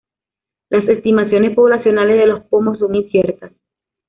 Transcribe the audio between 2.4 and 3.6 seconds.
pomo son inciertas.